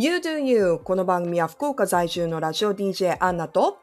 [0.00, 3.78] You Do You この番組は福岡在住のラジオ DJ アンナと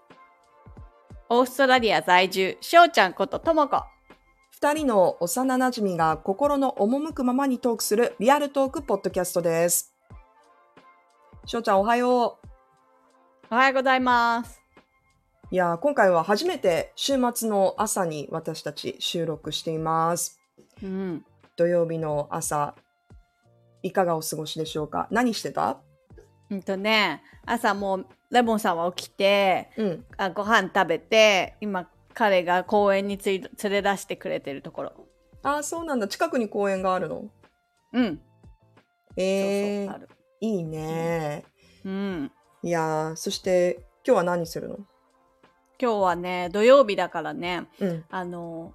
[1.28, 3.83] オーストラリア在住、しょうちゃんことともこ。
[4.49, 9.93] 二人の幼馴染が心の赴くままにトークするリアルトークポッドキャストです。
[11.46, 12.47] しょうちゃんおはよう。
[13.52, 14.61] おはようございます。
[15.52, 20.39] いやー、今回は初めて週末の朝に私たち収録しています。
[20.81, 21.25] うん。
[21.57, 22.73] 土曜日の朝、
[23.84, 25.09] いかがお過ごしでしょうか？
[25.11, 25.81] 何してた？
[26.49, 30.05] うんとね、朝もうレモンさんは起きて、うん。
[30.17, 34.94] あご飯食べて、今彼が公園につい連れ出してくれてるところ。
[35.44, 36.08] ああ、そうなんだ。
[36.08, 37.26] 近くに公園があるの？
[37.94, 38.21] うん。
[39.18, 40.09] えー、そうそうある。
[40.41, 41.44] いいね。
[41.84, 42.31] うん。
[42.63, 44.77] いやー、そして今日は何するの？
[45.80, 48.05] 今日はね、土曜日だからね、うん。
[48.09, 48.73] あの、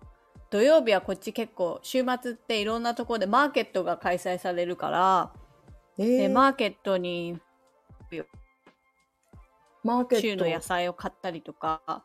[0.51, 5.32] 土曜日はこっち結構週末っていろんなところでマーケットが開催されるから、
[5.99, 7.38] えでー、マーケットに
[9.84, 10.22] マーケット。
[10.22, 12.04] 週の野菜を買ったりとか、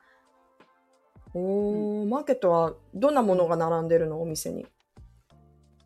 [1.33, 4.21] おー、マーケットはどんなものが並んでるの？
[4.21, 4.65] お店に。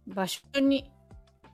[0.08, 0.92] 場所に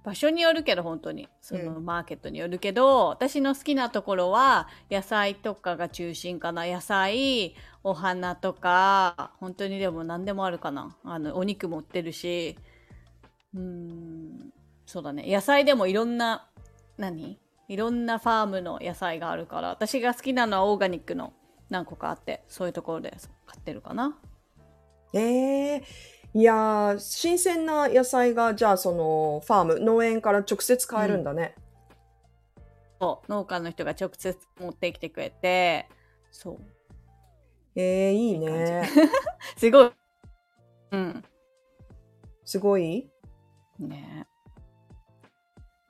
[0.04, 1.30] 場所によるけど本当に。
[1.42, 6.66] そのうマーケットによるけど、私の好きなところは野菜とかが中心かな。
[6.66, 10.96] 野菜お花とか本当にでも何でもあるかな。
[11.04, 12.58] あのお肉も売ってるし。
[13.54, 14.54] うーん
[14.86, 15.24] そうだね。
[15.28, 16.50] 野菜でもいろんな
[16.98, 17.40] 何？
[17.68, 21.34] いろんなファームの野菜があるから私が好きなのはオーガニックの
[21.70, 24.18] 何個かあってそういうところで買ってるかな
[25.14, 25.84] えー、
[26.34, 31.56] いやー、新鮮な野菜が、じゃあそのファーム、農園から直接買えるんだね。
[33.00, 35.90] そう農家の人が直接持ってきてくれて
[36.32, 36.60] そう
[37.76, 38.90] えー、いいね。
[39.58, 39.92] すごい。
[40.92, 41.24] うん。
[42.46, 43.10] すごい？
[43.80, 44.28] ね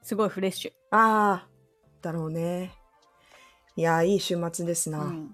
[0.02, 1.55] すごいフレッシあー、
[2.06, 2.72] だろうね。
[3.76, 4.94] いやー、いい週末ですュ。
[4.94, 5.00] な。
[5.00, 5.34] うん。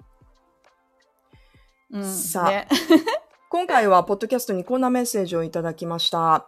[1.92, 2.68] うん、さあね
[3.50, 6.48] 今回はポッドキャストにこんなメッセージをいただきました。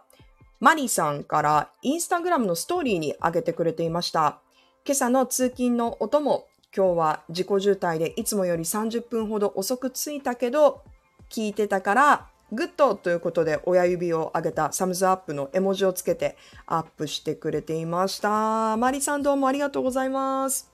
[0.58, 4.40] マリさんからインスタグラムのストーリーに上げてくれていました。
[4.86, 10.82] 今朝の通勤のお供、今日は事故渋滞でいつもより30分ほど遅く着いたけど、
[11.28, 18.76] 聞いてたから、グッドということで親指を上げたサムズアップの絵文字をつけてアップしてくれていました。
[18.76, 20.72] マリさんどうもありがとうございます。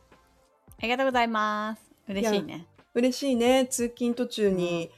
[0.78, 1.82] ありがとうございます。
[2.08, 2.66] 嬉しいね。
[2.94, 3.66] 嬉しいね。
[3.66, 4.91] 通勤途中に、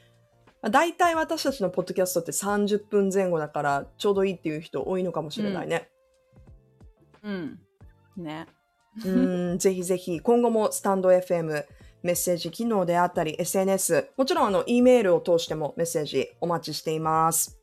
[0.60, 5.88] まあ大体私たちのポッドキャストって30分前後だからちょうどいいっていう人多いのかもしれないね。
[7.22, 7.58] うん。
[8.16, 8.46] ね。
[8.98, 11.64] うーん、ぜひぜひ今後もスタンド FM
[12.02, 17.58] メッセージ機能であったり SNS、もちろんあの E メールを通してもメッセージお待ちしています。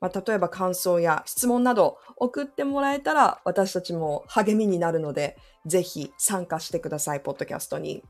[0.00, 5.36] まあ、例えば感想や質問など送ってもらえたら私たちも励みになるので、
[5.66, 8.04] ぜひ参加してください、ポッドキャストに。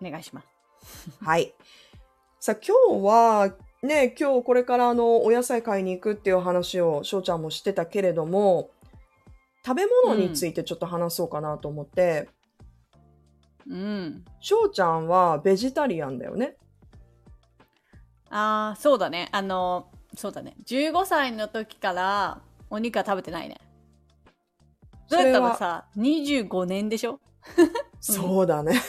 [0.00, 0.48] お願いします。
[1.20, 1.54] はい。
[2.40, 8.70] さあ、今日は、ね、今日これからあの、お野菜買いに行くっていう話を翔ちゃんもしてたけれども、
[9.66, 12.28] 食べ物についてちょっと話そうかなと思って、
[13.70, 14.24] うん。
[14.40, 16.56] 翔ちゃんはベジタリアンだよね。
[18.30, 19.28] ああ、そうだね。
[19.32, 20.54] あの、そうだね。
[20.66, 22.40] 15歳の時から
[22.70, 23.58] お肉は食べてないね。
[25.10, 27.20] どうやったらさ、25年でしょ？
[28.00, 28.80] そうだね。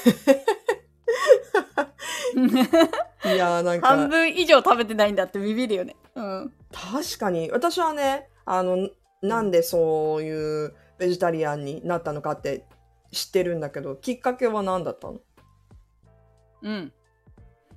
[3.26, 5.96] いやーなんか、半分以上食べてないんだってビビるよね。
[6.16, 6.54] うん。
[6.72, 8.90] 確かに、私はね、あの、
[9.22, 12.66] なんでそういうベジタリアンになったのかって
[13.12, 15.20] 知ってるんだけど、きっかけは何だったの？
[16.62, 16.94] うん。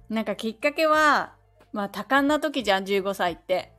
[0.09, 1.35] なんかきっかけは、
[1.73, 3.73] まあ多感な時じゃん、15歳って。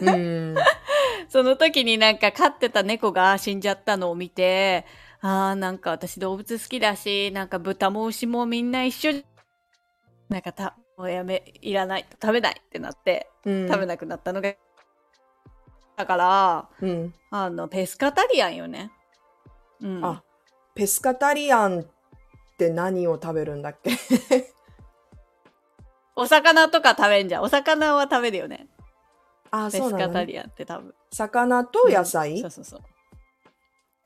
[0.00, 0.56] うーん。
[1.28, 4.86] その時になんか飼ってた猫が死んじゃったのを見て、
[5.20, 9.22] ああ、なんか私動物好きだし、なんか豚も牛もみんな一緒
[10.28, 14.54] なんかた、もうやめ、いらない、食べないってなって、うん食べなくなったのが、
[15.96, 17.14] だから、うん。
[17.30, 18.92] あの、ペスカタリアンよね。
[19.80, 20.04] うん。
[20.04, 20.22] あ
[20.74, 21.84] ペスカタリアンっ
[22.56, 23.90] て何を食べるんだっけ？
[26.16, 27.42] お魚とか食べんじゃん。
[27.42, 28.68] お魚は食べるよね。
[29.50, 30.04] あ、ペそうなんだ、ね。
[30.04, 30.94] スカタリアンって多分。
[31.12, 32.80] 魚と野菜、そうそうそう。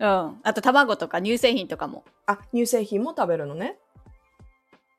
[0.01, 0.41] うん。
[0.43, 2.05] あと卵とか乳製品とかも。
[2.27, 3.79] あ、乳製品も食べるのね。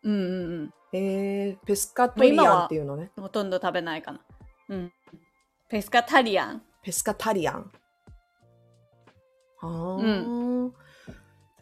[0.04, 0.74] うんうんうん。
[0.94, 3.12] えー、ペスカトリアンっていうのね。
[3.18, 4.20] ほとんど食べないかな。
[4.70, 4.94] うん。
[5.70, 6.64] ペスカタリアン。
[6.84, 7.72] ペスカタリアン。
[9.62, 10.72] あー、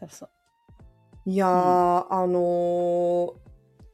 [0.08, 1.30] そうそう。
[1.30, 3.44] いやー、あのー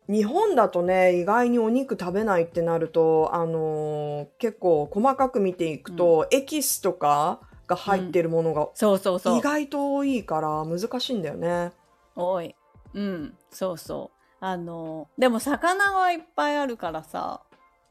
[0.08, 9.38] 日本だとね、意外にお肉食べないってなると、あのー結構細かく見ていくと、エキスとかが入ってるものがそうそうそう。
[9.38, 11.70] 意外と多いから難しいんだよね。
[12.16, 12.56] 多い。
[12.94, 13.38] うん。
[13.50, 14.16] そうそう。
[14.40, 17.42] あのでも魚はいっぱいあるからさ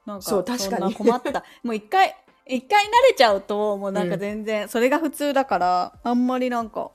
[0.06, 0.94] なんかそう確かに。
[0.94, 1.46] 困った。
[1.64, 6.92] もう一回一回慣れちゃうともうなんか全然、それが普通だからあんまりなんか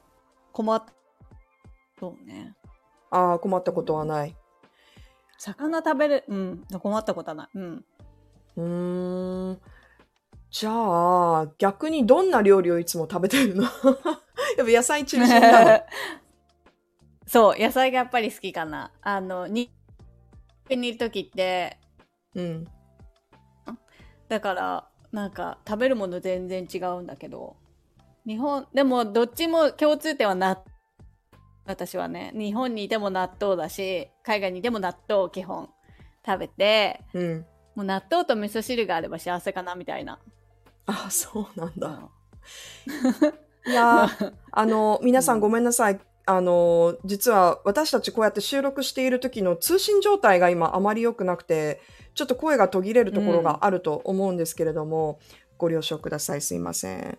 [0.53, 0.85] 困っ
[1.99, 2.55] そうね
[3.11, 4.37] ああ、困ったことはない。
[5.39, 7.85] 魚食べるうん困ったことはないうん
[8.57, 9.61] うーん。
[10.51, 13.65] じゃあ、逆にどんな料理をいつも食べてるの？
[13.65, 13.71] やっ
[14.59, 15.81] ぱ野菜中心なの。
[17.27, 19.71] そう野菜がやっぱり好きかなあのに
[20.69, 21.79] にいる時って
[22.35, 22.67] うん。
[24.29, 27.57] だからなんか食べるもの全然違うんだけど
[28.27, 30.57] 日本でもどっちも共通点は納
[31.67, 35.71] 私はね日本にいても納豆だし海外にいても納豆を基本
[36.25, 37.47] 食べてうん。
[37.75, 40.21] もう納豆と味噌汁があれば幸せかなみたいな、
[40.87, 41.89] あ、そうなんだ。
[41.89, 42.09] うん
[43.67, 46.01] いやー、 あの、皆さんごめんなさい。
[46.27, 51.81] あの、実は私たちこうやって収録している時の通信状態が今あまり良くなくて、
[52.15, 55.19] ちょっと声が途切れるところがあると思うんですけれども、
[55.59, 56.41] ご了承ください。
[56.41, 57.19] すいません。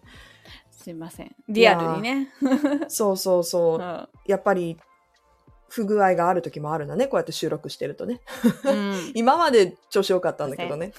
[0.85, 2.31] すいませんリアルにね、
[2.89, 3.81] そうそうそうう。
[3.81, 4.77] んやっぱり
[5.67, 7.07] 不具合がある時もあるんだね。
[7.07, 8.21] こうやって収録してるとね。
[8.63, 10.93] うん 今まで調子良かったんだけどね。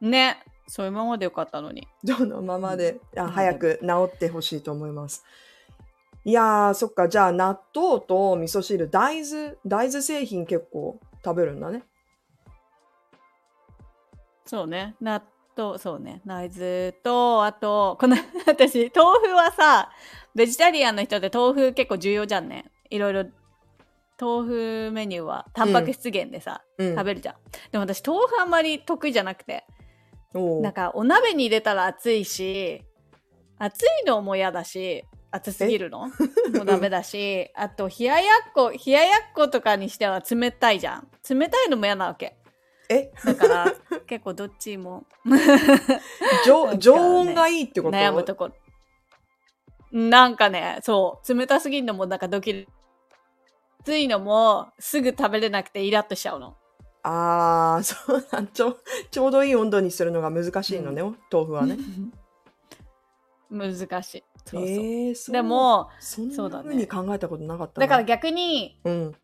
[0.00, 5.22] ねそう今までよかったのにどのままで、あうん早く治ってほしいと思います。
[6.24, 7.06] いやー、そっか。
[7.10, 11.84] じゃあ、納豆と味噌汁、大豆、大豆製品結構食べるんだね。
[14.46, 14.96] そうね。
[15.02, 15.22] 納
[15.56, 16.20] 豆、そうね。
[16.26, 18.16] 大豆と、あと、この、
[18.46, 19.90] 私、豆腐はさ、
[20.34, 22.70] ベジタリアンの人で豆腐結構重要じゃんね。
[22.90, 23.24] いろいろ、
[24.20, 26.94] 豆腐メニューは、タンパク質源でさ、うん。
[26.94, 27.34] 食べるじゃん。
[27.72, 29.64] でも私、豆腐あんまり得意じゃなくて、
[30.62, 32.82] なんか、お鍋に入れたら熱いし、
[33.58, 36.08] 熱いのも嫌だし、熱すぎるの？
[36.52, 41.08] もダメだし、 あと、冷ややっこ、冷ややっことかにしては冷たいじゃん。
[41.28, 42.36] 冷たいのも嫌なわけ。
[42.88, 43.10] え？
[43.24, 43.74] だから、
[44.04, 45.04] 結構どっちも。
[46.78, 47.96] 常温がいいってこと？
[47.96, 48.50] 悩むとこ。
[49.92, 51.34] なんかねそう。
[51.34, 52.68] 冷たすぎるのもなんかドキリ。
[53.80, 56.56] 熱いのもすぐ食べれなくてイラッとしちゃうの。
[57.02, 58.78] あー、 そうなんちょ。
[59.10, 61.76] ちょうどいい温度にするのが難しいのね、豆腐はね。
[63.50, 64.24] 難しい。
[64.46, 66.64] そうそう、えー、で、もそんそうだね。
[66.64, 67.86] な風に考えたことなかったな。
[67.86, 69.14] だから逆にうん。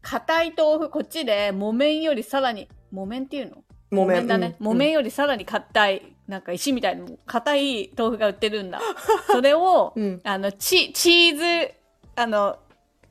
[0.00, 3.62] 硬い豆腐こっちで木綿よりさらに木綿っていうの？
[3.90, 8.80] 木綿だね、うん木綿よりさらに硬いなんか石みたいな硬い豆腐が売ってるんだ
[9.30, 10.20] それをうん。
[10.24, 11.74] あのチチーズ
[12.16, 12.58] あの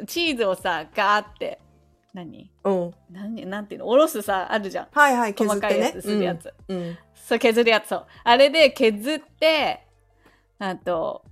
[0.05, 1.59] チーズをさガーって
[2.13, 2.51] 何？
[2.63, 2.93] うん。
[3.11, 3.45] 何？
[3.45, 3.87] なんていうの？
[3.87, 6.01] おろすさあるじゃんはいはい、削ってね細かいやつ。
[6.01, 6.77] するやつ、うん。
[6.77, 6.97] うん。
[7.15, 9.83] そう削るやつそうあれで削って
[10.59, 11.23] あと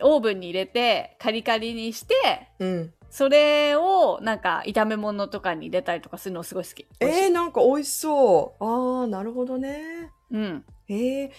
[0.00, 2.14] オーブンに入れてカリカリにして
[2.58, 2.94] うん。
[3.16, 6.86] それをなんか炒め物とかに入れたりとかするのすごい好き。
[7.00, 8.62] えー、なんか美味しそう。
[8.62, 10.12] あー、なるほどね。
[10.30, 10.64] うん。
[10.90, 11.30] えー、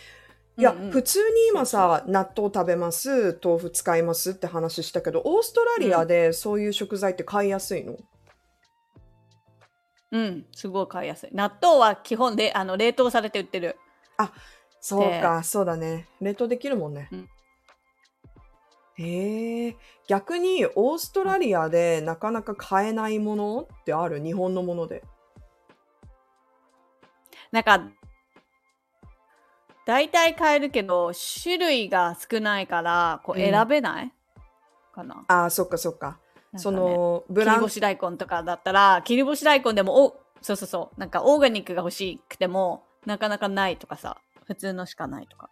[0.57, 0.85] いや、うん。
[0.85, 7.95] うん普通に今さ、納豆食べます、豆腐使いますって話したけど、オーストラリアでそういう食材って買いやすいの、
[10.11, 10.45] うん。
[10.53, 11.29] すごい買いやすい。
[11.31, 13.77] 納豆は基本であの冷凍されて売ってる。
[14.81, 16.07] そうか、そうだね。
[16.21, 17.09] 冷凍できるもんね。
[17.11, 17.29] うん
[18.99, 19.75] へえ
[20.07, 24.19] 逆にオーストラリアでなかなか買えないものってある？
[24.23, 25.03] 日本のもので。
[27.51, 27.87] なんか
[29.85, 31.11] 大体買えるけど
[31.43, 33.51] 種類が少ないからこううん。
[33.51, 34.11] 選べない、
[34.93, 35.23] かな？
[35.27, 36.19] ああ、そっかそっか。
[36.55, 40.99] そなんかねの、ブ切りラン干し大根とかだったら切り干し大根でもおそうそうそう。
[40.99, 45.49] なんかオーガニックが欲しくてもなかなかないとかさ普通のしかないとか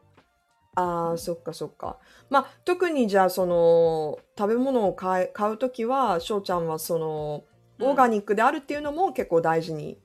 [0.76, 1.98] ああ、そっかそっか。
[2.30, 7.44] まあ、特にじゃあ、その、食べ物を買い買うときは、翔ちゃんはその、
[7.80, 9.98] オーガニックであるっていうのも結構大事に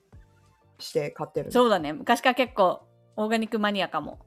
[0.78, 1.52] して買ってるの？
[1.52, 1.92] そうだね。
[1.92, 2.82] 昔から結構
[3.16, 4.18] オーガニックマニアかも。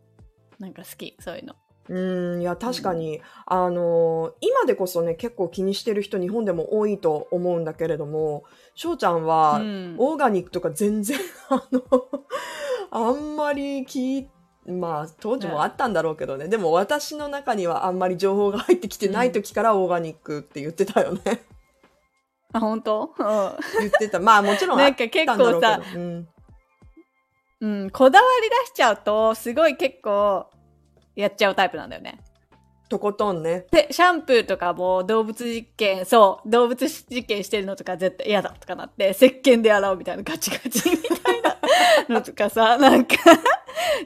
[0.59, 1.55] なんか好きそういうの。
[1.89, 8.45] うーん、いや、確かに、あのー今でこそね、結構気にしてる人、日本でも多いと思うんだけれども、
[8.75, 9.95] 翔ちゃんは、うん。
[9.97, 11.19] オーガニックとか全然、
[11.49, 11.83] あの、
[12.91, 14.29] あんまり聞い、
[14.65, 21.43] まあ、当時もあったんだろうけどね、でも私の中にはあんまり情報が入ってきてない時からオーガニックって言ってたよね。
[22.53, 23.23] あ本当、う
[23.79, 24.19] 言ってた。
[24.19, 25.73] まあ、もちろんん、あっなんか結たんだろうけど。
[25.73, 26.27] 構さ、うん。
[27.63, 30.47] うん、こだわり出しちゃうとすごい結構
[31.15, 32.19] やっちゃうタイプなんだよね
[32.89, 33.65] とことんね。
[33.71, 41.42] でシャンプーとかも動物実験そう動物実験してるのとか絶対嫌だとかなって石鹸で洗うみたいなガチガチみたいな
[42.09, 43.15] のとかさなんか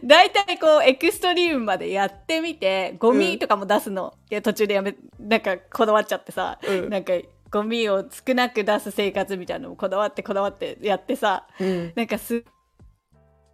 [0.04, 6.89] 大体こうエクストリームまでやってみてゴミとかも出すの、いや途中でやめなんかこだわっちゃってさ、うん。
[6.89, 7.13] なんか
[7.50, 11.94] ゴミを少なく出す生活みたいなのもこだわってこだわってやってさうん。
[11.96, 12.44] なんかす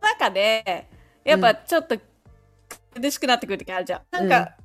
[0.01, 0.88] 中で
[1.23, 1.97] やっぱちょっと
[2.95, 4.01] 苦しくなってくる時あるじゃん。
[4.12, 4.55] なんか、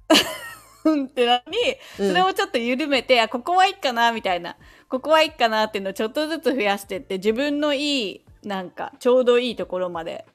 [0.85, 1.57] うん、 ってなに
[1.97, 4.57] それをちょっと緩めて、あここはいいかなみたいな。
[4.89, 10.27] ここはいいかなっていうのをちょっとずつ増やしてって自分のいいなんかちょうどいいところまで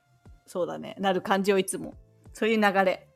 [0.46, 1.94] そうだねなる感じをいつも。
[2.34, 3.08] そういう流れ。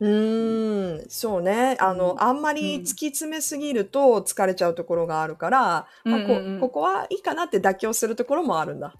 [0.00, 1.76] うーん、そうね。
[1.80, 2.22] あの、うん。
[2.22, 6.60] あんまり突き詰めすぎると疲れちゃうところがあるから、まあこうんうんうん。
[6.60, 8.94] ここはいいかなって妥協するところもあるんだ。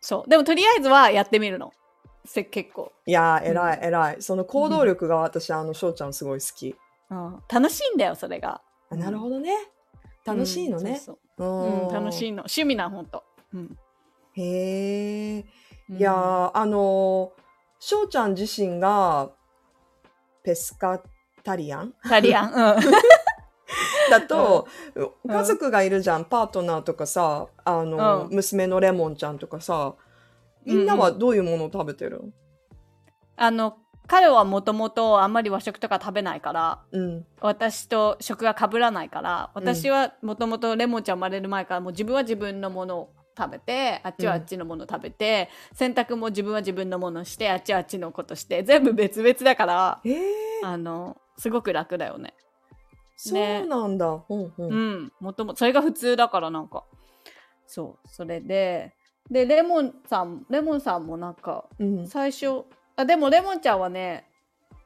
[0.00, 0.30] そう。
[0.30, 1.72] でもとりあえずはやってみるの。
[2.24, 4.16] せ結構、いやー、偉い、偉い。
[4.22, 6.76] その行動力が私、あの、翔ちゃんすごい好き。
[7.10, 8.60] うん、楽しいんだよそれが。
[8.90, 9.52] あなるほどね。
[10.24, 11.00] 楽しいのね。
[11.04, 11.86] そうそう。
[11.86, 12.28] うん、楽しい。
[12.28, 12.42] いの。
[12.42, 13.76] 趣味なほんと、うん、
[14.34, 15.44] へえ。
[15.90, 15.96] うん。
[15.96, 17.42] いやー、あのー、
[17.78, 19.30] 翔ちゃん自身が、
[20.42, 21.00] ペスカ
[21.44, 21.94] タリアン？
[22.02, 22.82] タリアン、うん、
[24.10, 24.66] だと、
[25.26, 25.30] ん。
[25.30, 28.36] 家族がいるじゃん、パートナーとかさ、あの、うん。
[28.36, 29.94] 娘のレモンちゃんとかさ、
[30.64, 32.18] みんなはどういうものを食べてる？
[32.18, 32.24] の
[33.36, 37.26] あの彼はもともとあんまり和食とか食べないからうん。
[37.40, 50.20] 私と食が被らないから私はもともとレモンちゃん生まれる前からもう自分は自分のものを食べてあっちはあっちのものを食べて、洗濯も自分は自分のものしてあっちはあっちのことして全部別々だからええ
[50.62, 52.34] あのすごく楽だよね。
[53.16, 54.06] そうなんだ。
[54.06, 54.52] うんう。
[54.58, 56.84] うんんもともそれが普通だからなんか
[57.66, 58.92] そうそれで
[59.30, 62.06] でレモンさんレモンさんもなんかうん。
[62.06, 62.64] 最初
[62.96, 64.26] あでもレモンちゃんはね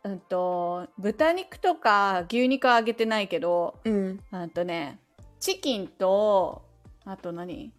[0.04, 4.20] うんと豚肉とか牛肉はあげてないけどうん。
[4.30, 5.00] うんとね
[5.40, 6.62] チキンと
[7.04, 7.72] あと何？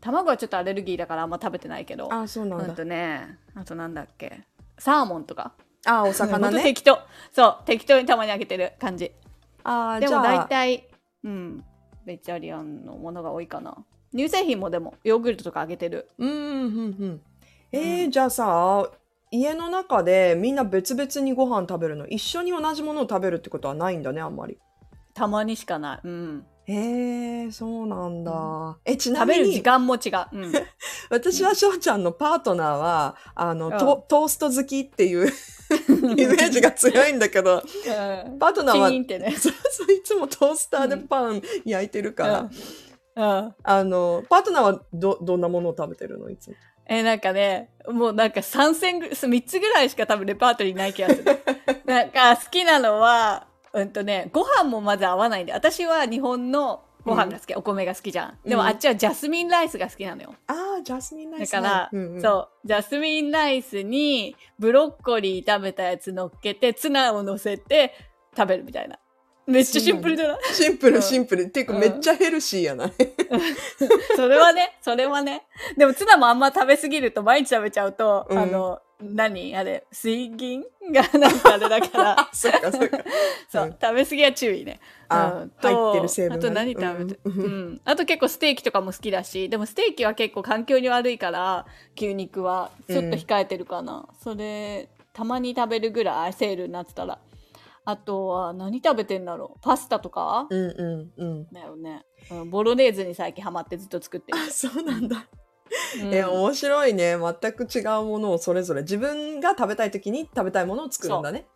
[0.00, 2.12] 卵はちょっとアレルギーだからあんま食べてないけど。
[2.12, 2.66] あ、そうなんだ。
[2.66, 4.44] うんとねあとなんだっけ。
[4.78, 5.52] サーモンとか。
[5.86, 6.62] あ、お魚ね。
[6.62, 6.98] 適当。
[7.32, 9.12] そう適当にたまにあげてる感じ。
[9.62, 10.88] あー、でも大体
[11.22, 11.64] うん
[12.06, 13.76] ベジタリアンのものが多いかな。
[14.12, 16.08] 乳製品もでもヨーグルトとかあげてる。
[16.18, 16.38] うん、うん、う
[17.06, 17.20] ん。
[17.72, 18.10] えー、うん。
[18.10, 18.90] じゃあさ、
[19.30, 22.06] 家の中でみんな別々にご飯食べるの？
[22.08, 24.58] 一緒に同じものを食べるってことはないんだね、あんまり。
[25.14, 28.78] たまにしかない、うん、へえ、そうなんだ。
[28.84, 30.52] え、ちなみ食べる時に、間も違う、うん、
[31.10, 33.78] 私は翔ちゃんのパートナーは、あの、うん。
[33.78, 38.38] トトースト好きっていう イメージが強いんだけど、うん。
[38.38, 39.04] パートナーはね。
[39.36, 42.40] そうそういつもトースターでパン焼いてるから、
[43.16, 43.54] うん。
[43.62, 46.56] あの、パートナーはど、どんなものを食べてるのいつも？
[46.92, 51.24] えなんかねもうなんか3戦ぐ3つぐらいしか多分レパートリーない気がする。
[51.84, 58.38] なんか好きなのはうんとねご飯もまず合わないんで私は日本のご飯が好き、お米が好きじゃん。
[58.46, 60.34] でも、うんあっちはジャスミンライスが好きなのよ。
[60.48, 61.62] ああ、ジャスミンライス、ね。
[61.62, 62.14] だから、うん。
[62.16, 62.68] うん、そう。
[62.68, 67.94] ジャスミンライスにブロッコリー炒めたやつ乗っけてツナを乗せて
[68.36, 68.98] 食べるみたいな。
[69.46, 70.38] めっちゃシンプルじゃない？
[70.52, 71.02] シンプル、うん。
[71.02, 71.42] シンプル。
[71.44, 72.92] っていうか、うんめっちゃヘルシーやない？
[74.16, 75.46] それはね、それはね。
[75.78, 78.38] でもツナもあんま食べ過ぎると、毎日食べちゃうと、うん。
[78.38, 79.56] あの、何？
[79.56, 82.98] あれ、水銀がなんかあれだから、 そっか、そっか。
[83.48, 84.80] そう、うん食べ過ぎは注意ね。
[85.08, 91.66] あうんと入ってる成分があとね何食べて、ううんん、あと結構ステーキとかも好きだし、でもステーキは結構環境に悪いから、
[91.96, 94.08] 牛肉はちょっと控えてるかな。
[94.22, 97.18] それ、たまに食べるぐらい、セールになってたら。
[97.86, 101.46] あとは何食べてんだろうパスタとか、うんうんうん。
[101.50, 102.50] だよね、うん。
[102.50, 104.38] ボロネーズに最近ハマってずっと作ってる。
[104.38, 105.26] あ、そうなんだ。
[106.02, 106.14] うん。
[106.14, 107.16] え、面白いね。
[107.16, 108.82] 全く違うものをそれぞれ。
[108.82, 111.46] 自分が食べたい時に食べたいものを作るんだね。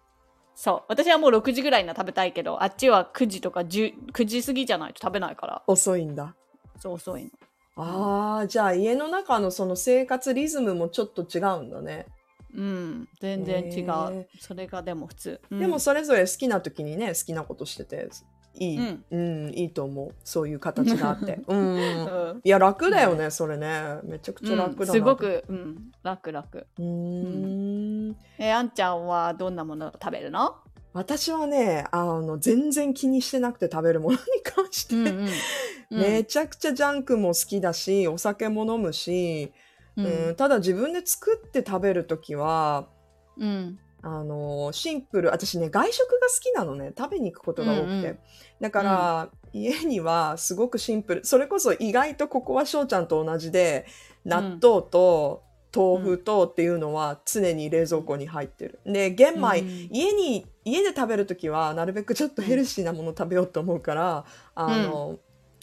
[0.54, 0.82] そう。
[0.88, 5.62] 私はもう6時ぐらいには食べたいけどあっちは9時とか10 9時過ぎじゃないと食べないから。
[5.66, 6.34] 遅いんだ。
[6.78, 7.30] そう遅いの。
[7.76, 12.06] ああ、じゃあ家の中のその生活リズムもちょっと違うんだね。
[12.54, 13.08] うん。
[13.20, 14.26] 全然違う、へー。
[14.38, 15.58] それがでも普通、うん。
[15.58, 18.08] でもそれぞれ好きな時にね、好きなことしてて、
[18.56, 20.14] いい、ううんん、いいと思う。
[20.24, 21.40] そういう形があって。
[21.48, 21.76] うん。
[21.76, 23.98] うんいや、楽だよね、それね。
[24.04, 24.92] めちゃくちゃ楽だな。
[24.92, 25.16] うんすご。
[25.16, 28.16] く、うん、楽楽うーん。
[28.38, 30.56] えあんちゃんはどんなものを食べるの？
[30.92, 35.28] 私はね、あの、全然気にしてなくて食べるものに関して、うんうん
[35.90, 39.52] めちゃくちゃジャンクも好きだし、お酒も飲むし、
[39.96, 42.88] うんうんただ自分で作って食べるときは、
[43.36, 46.92] うんあのシンプル私ね外食が好きなのね。
[46.96, 48.18] 食べに行くことが多くて、うんうん。
[48.60, 51.24] だから、家にはすごくシンプル。
[51.24, 53.86] それこそ意外とここは翔ちゃんと同じで
[54.26, 55.42] 納豆と
[55.74, 58.78] 豆腐とっていうのは常に冷蔵庫に入ってる。
[58.84, 59.88] で玄米、うん。
[59.90, 65.18] 家に家で食べるときはなるべくちょっとヘルシーなもの食べようと思うから、あの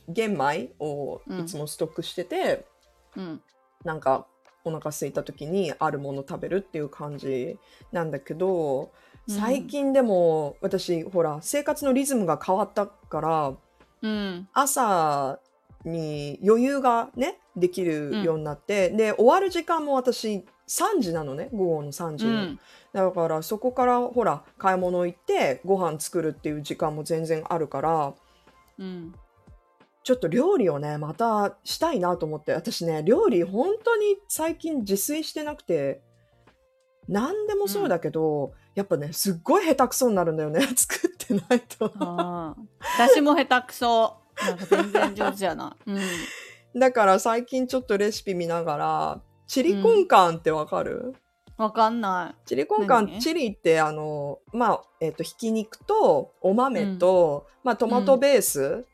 [0.08, 2.66] 玄米をいつもストックしてて、
[3.16, 3.42] うん。
[3.84, 4.26] なんか
[4.64, 7.58] お腹空いた時にあるもの食べるっていう感じ
[7.92, 8.92] なんだけど、
[9.28, 13.54] 最近でも私、ほら、生活のリズムが変わったから、
[14.02, 14.48] うん。
[14.54, 15.40] 朝
[15.86, 22.32] に余裕がね、できるようになって、で、終わる時間も私3時なのね、午後の3時の。
[22.32, 22.60] うん。
[22.94, 28.14] だからそこからほら、買い物行ってご飯作るっていう時間も全然あるから、
[28.80, 29.14] うん。
[30.04, 36.02] ちょっと料理をね、またしたいなと思って、私ね、料理本当に最近自炊してなくて、
[37.08, 41.92] 何でもそうだけど、やっぱね、すっごい下手くそになるんだよね、 作ってないと。
[42.98, 44.18] 私も下手くそ。
[44.42, 45.92] なんか全然上手じゃない。
[45.92, 46.80] うん。
[46.80, 51.14] だから最近ちょっとレシピ見ながら、チリコンカンってわかる、
[51.58, 53.20] わかんなチリコンカン、何？
[53.20, 58.86] チリってあの、まあ、えっ、と、ひき肉とお豆と、まあ、トマトベース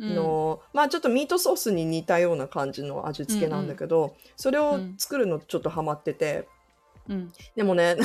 [0.00, 0.08] い。
[0.08, 6.48] うん、の、まあ、ちょっとミートソースに似たような感じの味付けなんだけど、それを作るのちょっとハマってて、
[7.08, 7.32] うん。
[7.56, 7.96] でもね、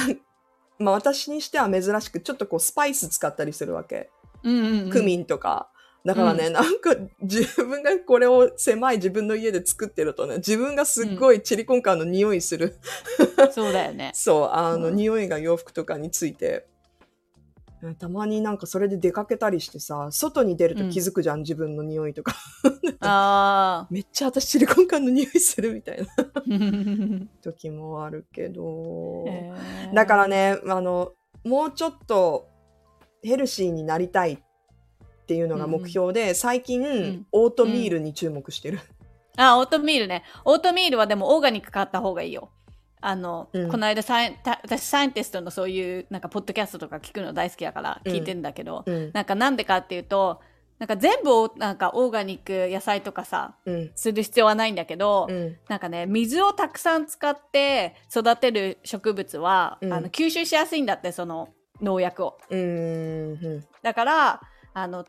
[0.80, 4.10] まあ、私にしては珍しく、ちょっとこう、スパイス使ったりするわけ。
[4.44, 4.90] うんうんうん。
[4.90, 5.70] クミンとか。
[6.06, 12.78] だからね、なんか自分がこれを狭い自分の家で作ってるとね、自分がすっごいチリコンカンの匂いする。
[13.52, 14.12] そうだよね。
[14.14, 16.68] そう、あの、うん匂いが洋服とかについて。
[17.94, 22.34] たまになんかそれで出かけたりしてさ、外に出ると気づくじゃん、自分の匂いとか。
[23.02, 26.42] あめっちゃ私チリコンカンの匂いするみたいなあ。
[27.44, 29.26] 時もあるけど。
[29.94, 31.12] だからね、あの、
[31.44, 32.48] もうちょっと
[33.22, 34.38] ヘルシーになりたいっ
[35.28, 38.80] ていうのが目標で、最近、んオートミールに注目してる。
[39.38, 40.24] あ、オートミールね。
[40.46, 42.50] オートミールはでもオーガニック買った方がいいよ。
[43.08, 49.12] あの、うんこの間サイエンた私サイエンティストのそういうなんかポッドキャストとか聞くの大好きだからうん聞いてんだけど、うん。
[49.14, 50.42] なんかなんでかっていうと
[50.80, 53.92] なんか全部をなんかオーガニック野菜とかさうん。
[53.96, 55.58] する必要はないんだけど、うん。
[55.70, 61.50] なんかね水をたくさん使って育てる植物は、うんあの吸収しやすいんだってその
[61.82, 62.38] 農薬を。
[63.84, 64.42] だから
[64.74, 65.06] あの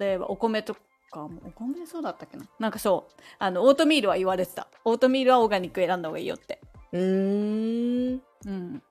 [0.00, 0.74] 例えばお米と
[1.10, 2.44] かもお米そうだったっけな？
[2.58, 6.60] なんかそうあのオートミールは言われてたオートミールはオーガニック選んだ方がいいよって
[6.92, 8.22] うーん。
[8.46, 8.82] うん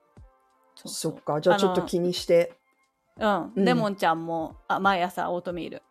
[0.75, 1.41] そうそっか。
[1.41, 2.53] じゃあちょっと気にして。
[3.19, 5.81] うん、うんレモンちゃんもあ毎朝オートミール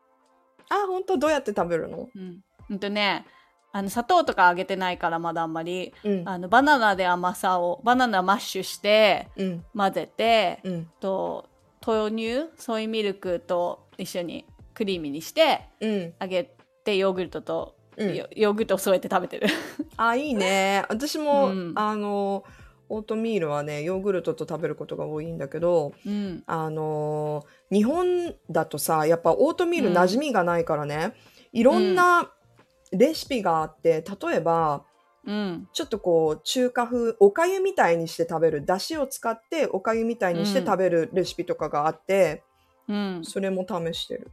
[0.68, 2.08] あ、本当どうやって食べるの？
[2.14, 2.40] うん
[2.70, 3.26] うんとね
[3.72, 6.28] あの砂糖とかあげてないからまだあんまりうん。
[6.28, 9.64] あのバナナで甘さをバナナマッシュしてうん。
[9.76, 10.90] 混ぜて、うん。
[11.00, 11.48] と
[11.84, 16.14] 豆乳ソイミルクと一緒にクリーミーにしてうん。
[16.18, 16.50] あげ
[16.84, 18.14] てヨーグルトと、うん。
[18.14, 19.48] ヨヨーグルトを添えて食べてる。
[19.96, 20.84] あ、いいね。
[20.88, 21.72] 私も、うん。
[21.74, 22.44] あの、
[22.88, 26.42] オートミールはね、ヨーグルトと食べることが多いんだけど、うん。
[26.46, 31.14] あのー日本だとさやっぱオートミール馴染みがないからね、
[31.52, 32.30] いろんな
[32.92, 34.84] レシピがあって例えば
[35.26, 35.68] うん。
[35.72, 42.44] ちょっとこう中華風おかゆみたいにして食べるだしを使っておかゆみたいにして食べるレシピとかがあって、
[42.86, 43.20] うん。
[43.24, 44.30] それも試してる。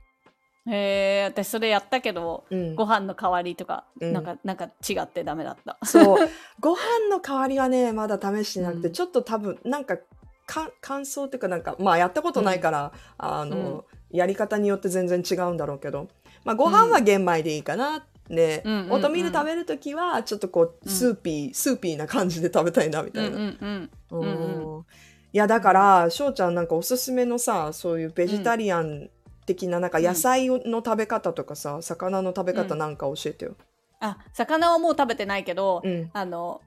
[0.65, 2.75] へえ私それやったけどうん。
[2.75, 4.13] ご飯の代わりとか、うん。
[4.13, 5.77] なんかなんか違ってダメだった。
[5.85, 6.29] そう。
[6.59, 8.93] ご飯の代わりはねまだ試してなくて、うん。
[8.93, 9.97] ちょっと多分なんか
[10.45, 16.09] か感想っていうかなんかまあやったことないから、あの、やり方によって全然違うんだろうけど、
[16.43, 18.05] まあ、ご飯は玄米でいいかな。
[18.29, 18.73] で、うん。
[18.73, 20.91] うんうんオートミール食べるときはちょっとこううん。
[20.91, 23.37] soupy、soupy な感じで食べたいなみたいな。
[23.37, 24.19] うんうんうん。
[24.21, 24.85] うんうん。
[25.33, 29.09] いやだから翔ちゃんなんかおすすめのさそういうベジタリアン
[29.45, 33.55] 的ななんか野菜の食べ方とかさ、魚の食べ方なんか教えてよ。
[33.99, 36.09] あ魚はもう食べてないけど、うん。
[36.13, 36.61] あの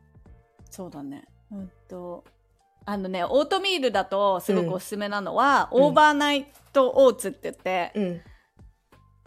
[0.71, 1.25] そうだね。
[1.53, 2.25] うんと
[2.87, 5.83] あのねオートミールだとすごくおすすめなのは、うん。
[5.85, 8.21] オーバーナイトオーツって言って、うん。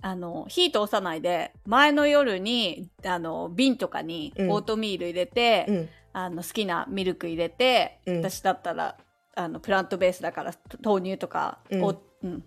[0.01, 4.51] あの火通さないで前の夜にあの瓶とかにうん。
[4.51, 5.89] オートミール入れて、うん。
[6.13, 8.17] あの好きなミルク入れて、うん。
[8.19, 8.97] 私だったら
[9.35, 12.29] あのプラントベースだから豆乳とかを、うん。
[12.31, 12.43] うん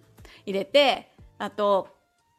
[0.46, 1.08] 入れて
[1.38, 1.88] あと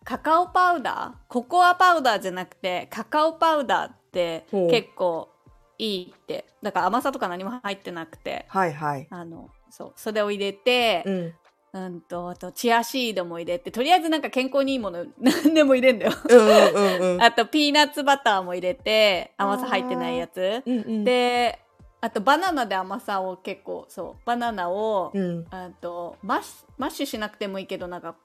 [0.04, 1.32] カカオパウダー？
[1.32, 5.30] ココアパウダーじゃなくてカカオパウダーって結構
[5.78, 6.46] いいって。
[6.62, 8.46] だから甘さとか何も入ってなくて。
[8.48, 9.08] はいはい。
[9.10, 9.94] あのそう。
[9.96, 11.34] それを入れて、うん。
[11.76, 16.12] うんとあとチアシードも入れてとりあえずなんか健康にいいもの 何でも入れんだよ。
[16.30, 17.22] うんうんうんうん。
[17.24, 20.62] あとピーナッツバターも入れて甘さ入ってないやつ。
[20.66, 21.60] うんうん、で
[22.04, 28.18] あとバナナで甘さを結構そうバナナを、うん、あとマッシュマッシュしなくてもいいけどなんか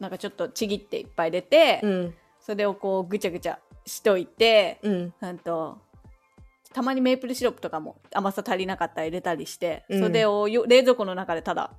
[0.00, 5.76] なんかちょっとちぎっていっぱい入れて、うん、それをこうぐちゃぐちゃしといて、うん、うんと
[6.72, 10.02] たまにメープルシロップとかも甘さ足りなかったら入れたりして、うん。
[10.02, 11.72] それをよ冷蔵庫の中でただ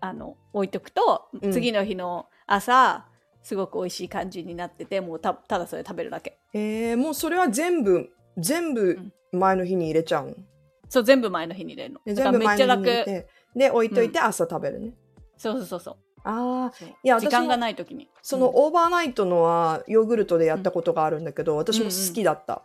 [0.00, 1.52] あの置いとくと、うん。
[1.52, 3.06] 次の日の朝
[3.44, 6.36] すごく美味しい感じになっててもうたただそれ食べるだけ。
[6.52, 8.98] えー、もうそれは全部全部
[9.30, 10.46] 前の日に入れちゃうん。
[10.94, 12.00] そう、全部前の日に入れるの。
[12.04, 12.84] でだからめっちゃ楽。
[12.84, 13.26] て、
[13.56, 14.92] で、置いといて朝食べるね。
[15.36, 15.96] そうそうそうそう。
[16.22, 18.08] ああ、いや時間がない時に。
[18.22, 22.62] そのうんオーバーナイトのはヨーグルトでやったことがあるんだけど、私も好きだった。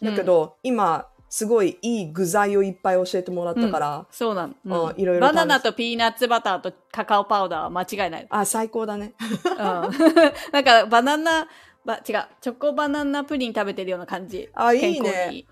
[0.00, 4.88] うんだけど、今、すごいいい具材をいっぱい教えてもらったから、そうなの。
[4.88, 8.26] あいろいろバナナとピーナッツバターとカカオパウダーは間違いない。
[8.28, 9.14] あ、最高だね。
[9.44, 9.56] うん。
[10.52, 11.48] なんかバナナ、
[11.84, 14.48] ば違う、チョコバナナプリン食べてるような感じ。
[14.52, 15.44] あいいね。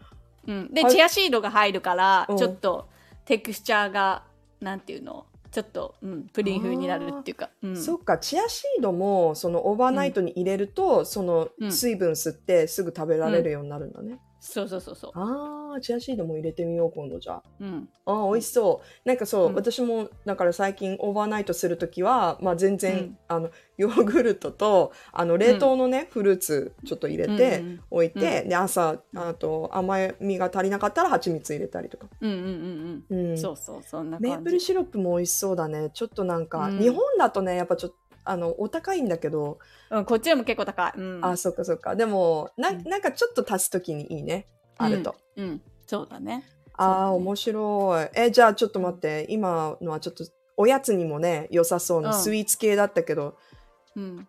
[0.46, 0.74] うん。
[0.74, 2.88] で、はいチアシードが入るからうん、ちょっと
[3.24, 4.24] テクスチャーが、
[4.60, 5.26] なんていうの？
[5.50, 7.50] ちょっと、うん、プリン風になるっていうか。
[7.62, 7.76] うん。
[7.76, 14.18] そっか、チアシードも、そのオーバーナイトに入れると、そのうん水分吸ってすぐ食べられるようになるんだね。
[14.44, 15.10] そうそうそうそう。
[15.14, 17.42] ああ、チアシードも入れてみよう、今度じゃあ。
[17.60, 17.88] うん。
[18.04, 19.08] ああ、美味しそう。
[19.08, 32.08] なんかそう、うん私も、だから最近オーバーナイトするときは、まあ全然、うんあの、ヨーグルトと、あの、冷凍のね、フルーツちょっと入れて、置いて、うで、朝、あと、甘みが足りなかったら蜂蜜入れたりとか。
[32.20, 33.38] うんうんうんううんん。
[33.38, 34.18] そうそう、そんな。
[34.18, 35.90] メープルシロップも美味しそうだね。
[35.94, 39.58] ちょっとなんか、うん日本だとね、やっぱちょっと、あの、お高いんだけど、
[39.90, 40.92] うん、こっちでも結構高い。
[40.96, 41.24] うん。
[41.24, 41.96] あ、そっかそっか。
[41.96, 44.46] でも、なうんなんかちょっと足すときにいいね。
[44.78, 45.16] あると。
[45.36, 45.44] うん。
[45.44, 45.62] うん。
[45.86, 46.44] そうだね。
[46.74, 48.08] ああ、ね面白い。
[48.14, 49.26] え、じゃあちょっと待って。
[49.28, 50.24] 今のはちょっと、
[50.56, 53.36] おやつにもね、良さそうなうんスイーツ系だったけど、
[53.96, 54.28] うん。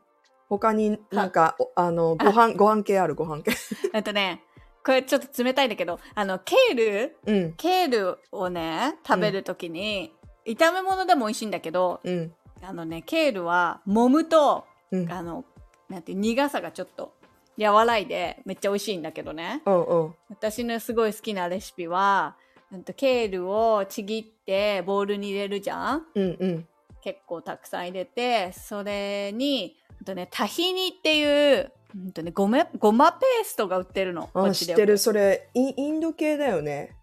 [0.49, 3.51] 他になんか、おあの、ご飯、ご飯系ある、ご飯系。
[3.93, 4.43] えっとね、
[4.85, 10.13] これちょっと冷たいんだけど、あの、ケールうん、ケールをね、食べるときに、
[10.45, 12.33] 炒め物でも美味しいんだけど、うん、
[12.65, 15.11] あのね、ケールは揉むと、うん。
[15.11, 15.43] あの、
[15.89, 17.13] なんて苦さがちょっと
[17.59, 19.61] 和らいでめっちゃ美味しいんだけどね。
[19.65, 20.15] うんうん。
[20.29, 22.35] 私のすごい好きなレシピは、
[22.71, 26.05] うんとケールをちぎってボウルに入れるじゃん？
[26.15, 26.67] うんうん。
[27.01, 34.29] 結構たくさん入れて、それに、うんとね、タヒニっていう、うんとね、ごめごまペーストが売ってるの。
[34.33, 34.97] こあ、知ってる。
[34.97, 36.95] それ、イインド系だよね。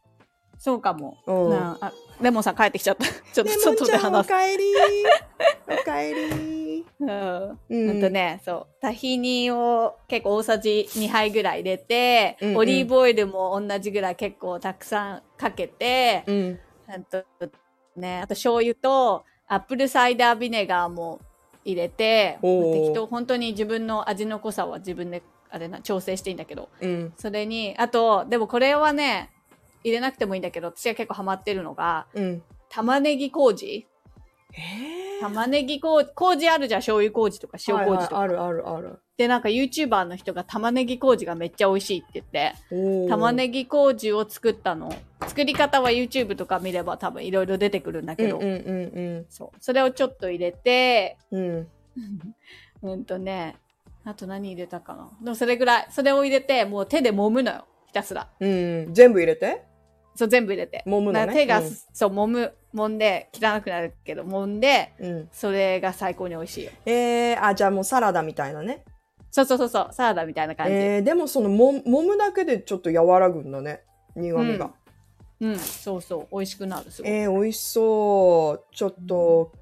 [0.61, 1.17] そうかも。
[1.27, 3.07] うんなあレモンさん帰ってきちゃった。
[3.33, 4.29] ちょっとレモン外ちゃん、おで話す。
[4.29, 4.65] かえり
[5.67, 7.09] おかえり うん。
[7.09, 8.67] ううんとね、そう。
[8.79, 16.61] タヒニを結構大さじ2杯ぐらい入れて、うんうんオリーブオイルも同じぐらい結構たくさんかけて、うん。
[16.87, 17.25] あと
[17.97, 21.21] ね、あと醤油とアップルサイダービネガーも
[21.65, 27.15] 入れて、適当、本当に自分の味の濃さは自分であれな調整していいんだけど、うん。
[27.17, 29.31] それに、あと、でもこれはね、
[29.85, 32.43] 入れなくてもいいんだけど、私が結構ハマってるのが、うん。
[32.69, 33.87] 玉ねぎ麹？
[34.53, 38.21] えー玉ねぎ麹、麹あるじゃん、醤油麹とか塩麹とか。
[38.21, 38.99] はいはい、あるあるある。
[39.19, 42.55] で、なんか YouTuber の人が玉ねぎ麹がめっちゃ美味しいって言って、
[43.11, 44.91] 玉ねぎ麹を作ったの。
[45.27, 49.57] 作り方は YouTube とか見れば多分いろいろ出てくるんだけど、うんうんうんそう。
[49.61, 51.43] それをちょっと入れて、うん。
[51.43, 51.69] うん。
[52.83, 53.57] うんとね、
[54.07, 55.11] あと何入れたかな。
[55.23, 55.87] でもそれぐらい。
[55.91, 57.67] それを入れて、もう手で揉むのよ。
[57.89, 58.31] ひたすら。
[58.41, 58.95] うん。
[58.95, 59.65] 全部入れて？
[60.21, 60.85] そう、全部入れて。
[60.87, 65.29] 揉むのね手が、うんそう、揉む、揉んで、汚くなるけど、揉んで、うん。
[65.33, 66.73] それが最高に美味しいよ。
[66.85, 68.85] えー、あ、じゃあもうサラダみたいなね。
[69.31, 70.75] そうそうそうそう、サラダみたいな感じ。
[70.75, 73.81] えー、でもそのも揉むだけでちょっと和らぐんだね。
[74.15, 74.73] 苦味が。
[75.41, 76.91] うん、そうそう、美味しくなる。
[76.91, 77.11] すごい。
[77.11, 78.75] えー、美味しそう。
[78.75, 79.53] ちょっと、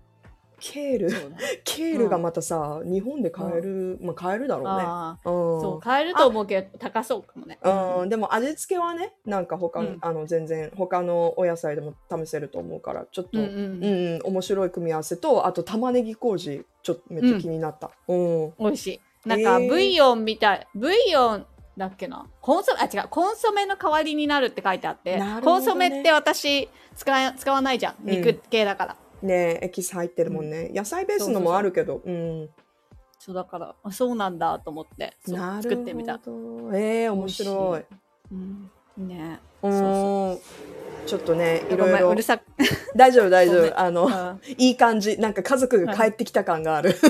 [0.60, 1.08] ケール。
[1.64, 4.84] ケールがまたさ、日本で買える、まあ買えるだろうね。
[5.24, 7.58] そう、買えると思うけど、高そうかもね。
[7.62, 14.20] うん、でも味付けはね、なんか他の、うんあの全然他のお野菜でも試せると思うから、ちょっと、ううんん、うん。
[14.24, 17.90] 面白い組み合わせと、あと玉ねぎ麹、ちょっとめっちゃ気になった。
[18.08, 18.54] うん。
[18.58, 19.00] 美味しい。
[19.28, 22.26] なんか、えーブイヨンみたい、ブイヨンだっけな？
[22.40, 28.96] コンソメ、あ、違う、コンソメの代わりになるって書いてあって、ねコンソメって私使い、使わないじゃん肉系だから。
[29.22, 30.70] ねエキス入ってるもんね。
[30.74, 32.48] 野菜ベースのもあるけど、うん。
[33.18, 35.16] そうだから、あそうなんだと思って。
[35.26, 36.14] 作ってみた。
[36.14, 37.84] えー、面白い。
[38.32, 38.70] うん。
[38.96, 40.38] ねうそうそん。
[41.06, 42.22] ちょっとね、いろいろうる。
[42.22, 42.44] さく。
[42.94, 43.80] 大丈夫、大丈夫。
[43.80, 45.18] あの、うんいい感じ。
[45.18, 46.94] なんか家族が帰ってきた感がある。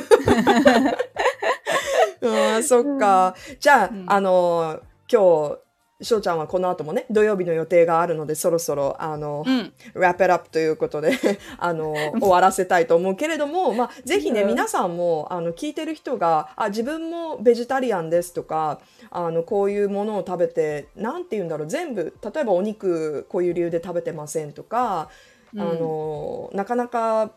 [2.22, 3.34] うん、そっか。
[3.60, 5.58] じゃあ、うんあの、今日、
[6.00, 9.72] 翔ちゃんはこの後もね、土曜日の予定があるので、そろそろ、あの、うん。
[9.94, 11.10] wrap it up ということで、
[11.58, 18.80] あの、 終わらせたいと思うけれども、まあ、ぜひね、うん皆さんも、あの、聞いてる人が、あ、自分もベジタリアンですとか、
[19.10, 25.10] あの、こういうものを食べて、なんて言うんだろう、全部、例えばお肉、こういう理由で食べてませんとか、
[25.56, 27.32] あの、なかなか、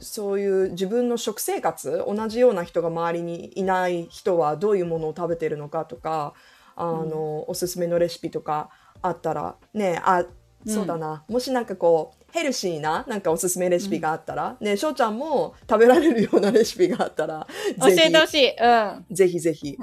[0.00, 6.34] そういう自分の食生活同じような人が周りにいない人はどういうものを食べてるのかとか
[6.76, 10.24] あの、おすすめのレシピとかあったらねあ
[10.66, 11.24] そうだな。
[11.28, 17.46] もしなんかこう、ヘルシーな、なんかおすすめレシピがあったら、ね、翔ちゃんも食べられるようなレシピがあったら、
[17.80, 18.50] 教えてほしい。
[18.50, 19.06] うん。
[19.10, 19.76] ぜひぜひ。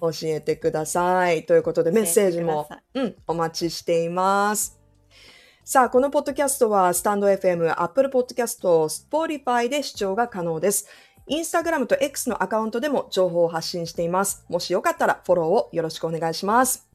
[0.00, 1.44] 教えてください。
[1.46, 4.78] ということで、メッセージもうん、お待ちしています。
[5.64, 8.60] さあ、このポッドキャストは、スタンド FM、Apple Podcast、
[9.10, 10.86] Spotify で視聴が可能です。
[11.28, 14.44] インスタグラムと X のアカウントでも情報を発信しています。
[14.48, 16.88] もしよかったらフォローをよろしくお願いします。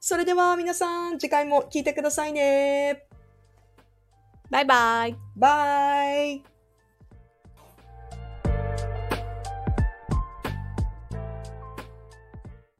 [0.00, 3.06] それでは皆さん、次回も聞いてくださいね。
[4.50, 5.16] バイバイ。
[5.36, 6.57] バイ